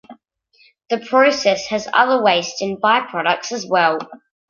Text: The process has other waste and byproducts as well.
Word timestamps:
The 0.89 0.97
process 0.97 1.67
has 1.67 1.87
other 1.93 2.23
waste 2.23 2.59
and 2.59 2.81
byproducts 2.81 3.51
as 3.51 3.67
well. 3.67 3.99